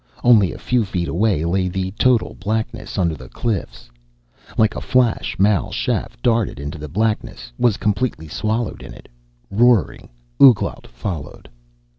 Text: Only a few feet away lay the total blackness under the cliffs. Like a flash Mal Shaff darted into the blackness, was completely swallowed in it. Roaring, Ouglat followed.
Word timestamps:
Only 0.23 0.51
a 0.51 0.57
few 0.57 0.83
feet 0.83 1.07
away 1.07 1.45
lay 1.45 1.67
the 1.67 1.91
total 1.91 2.33
blackness 2.39 2.97
under 2.97 3.13
the 3.13 3.29
cliffs. 3.29 3.91
Like 4.57 4.75
a 4.75 4.81
flash 4.81 5.37
Mal 5.37 5.71
Shaff 5.71 6.19
darted 6.23 6.59
into 6.59 6.79
the 6.79 6.89
blackness, 6.89 7.53
was 7.59 7.77
completely 7.77 8.27
swallowed 8.27 8.81
in 8.81 8.95
it. 8.95 9.07
Roaring, 9.51 10.09
Ouglat 10.41 10.87
followed. 10.87 11.47